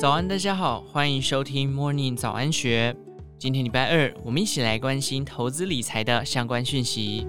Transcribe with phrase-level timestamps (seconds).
[0.00, 2.96] 早安，大家好，欢迎收听 Morning 早安学。
[3.38, 7.26] 今天礼拜二，我们一起来关心投资理财的相关讯息。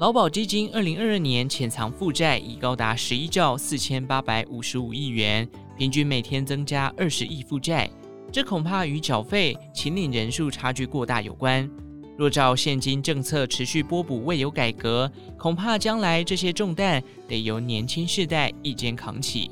[0.00, 7.88] 劳保基金二零二二年潜藏负债已高达十一兆四千八百五十五亿元，平均每天增加二十亿负债，
[8.32, 11.70] 这恐怕与缴费、请领人数差距过大有关。
[12.18, 15.08] 若照现今政策持续波补未有改革，
[15.38, 19.48] 恐怕将来这些重担得由年轻世代一肩扛起。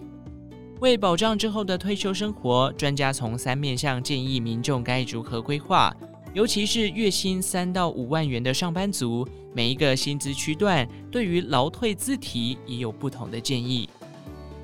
[0.81, 5.93] 为保障之后的退休生活，专家从三面向建议民众该如何规划，
[6.33, 13.91] 尤其是月薪三到五万元的上班族，每一个薪资区段对于劳退自提也有不同的建议。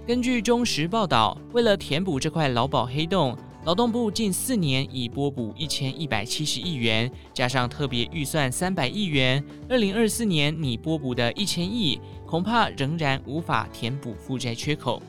[0.06, 3.36] 根据中时报道，为了填补这块劳保黑洞。
[3.64, 15.02] 劳动部近四年已拨补一千一百七十亿元，加上特别预算三百亿元，二零二四年拟拨补的一千亿，恐怕仍然无法填补负债缺口。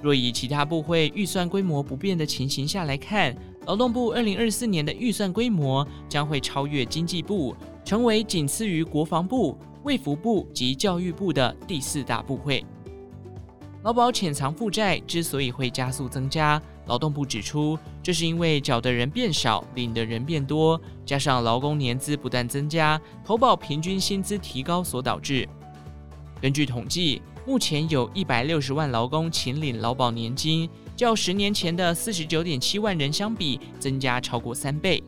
[0.00, 3.34] 若以其他部会预算规模不变的情形下来看，
[3.66, 7.54] 劳动部二零二四年的预算规模将会超越经济部，
[7.84, 12.64] 成为仅次于国防部、卫福部及教育部的第四大部会。
[13.82, 16.60] 劳保潜藏负债之所以会加速增加。
[16.86, 25.46] 劳动部指出，这是因为缴的人变少，领的人变多，加上劳工年资不断增加，投保平均薪资提高所导致。
[26.40, 35.02] 根据统计，目前有一百六十万劳工请领劳保年金，较十年前的四十九点七万人相比，增加超过三倍。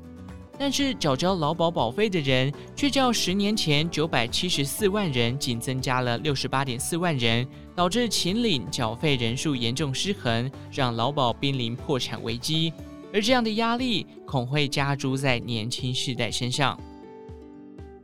[0.58, 7.46] 但是缴交劳保保费的人却较十年前九百七十四万人仅增加了六十八点四万人，
[7.76, 12.72] 导致请领缴费人数严重失衡，让劳保濒临破产危机。
[13.12, 16.80] 而这样的压力恐会加诸在年轻世代身上。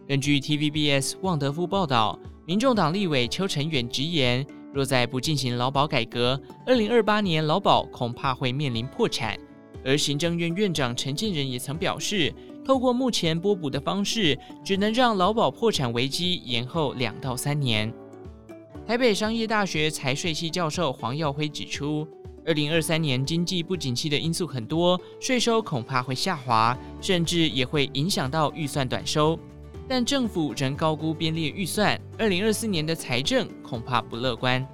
[0.06, 9.36] 根据 TVBS 旺德富报道，民众党立委邱成远直言，若再不进行劳保改革，二零二八年劳保恐怕会面临破产。
[9.84, 12.32] 而行政院院长陈建仁也曾表示，
[12.64, 17.92] 透过目前拨补的方式，只能让劳保破产危机延后两到三年。
[18.86, 22.06] 台北商业大学财税系教授黄耀辉指出，
[22.44, 29.36] 二零二三年经济不景气的因素很多，税收恐怕会下滑，甚至也会影响到预算短收。
[29.88, 34.66] 但政府仍高估编列预算，二零二四年的财政恐怕不乐观。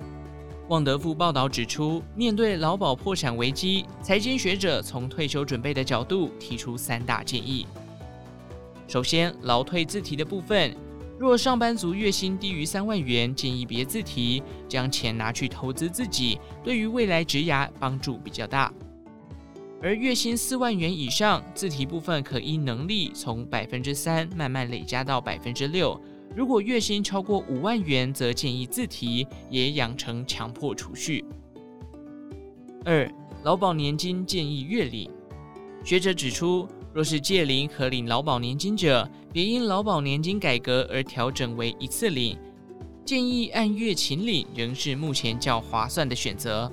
[0.68, 7.66] 旺德富报道指出，面对劳保破产危机，财经学者从退休准备的角度提出三大建议。
[8.88, 10.74] 首先，劳退自提的部分，
[11.18, 18.72] 若上班族月薪低于三万元，建议别自提，将钱拿去投资自己，对于未来职涯帮助比较大。
[19.82, 26.00] 而月薪四万元以上，自提部分可依能力从百分之三慢慢累加到百分之六。
[26.37, 31.25] 如果月薪超过五万元，则建议自提，也养成强迫储蓄。
[32.84, 33.10] 二、
[33.43, 35.10] 劳保年金建议月领。
[35.84, 42.38] 学者指出，若是借龄可领劳保年金者，别因劳保年金改革而调整为一次领，
[43.04, 46.70] 建议按月勤领仍是目前较划算的选择。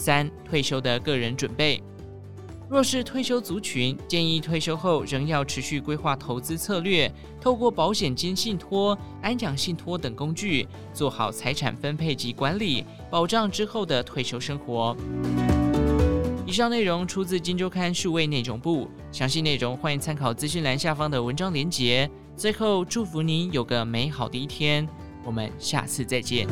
[0.00, 1.82] 三、退休的个人准备。
[2.68, 14.96] 若是退休族群，建议退休后仍要持续规划投资策略，透过保险金信托、安养信托等工具，做好财产分配及管理，保障之后的退休生活。
[16.46, 22.08] 以上内容出自《金周刊》数位内容部，详细内容欢迎参考资讯栏下方的文章链接。
[22.36, 24.88] 最后，祝福您有个美好的一天，
[25.24, 26.46] 我们下次再见。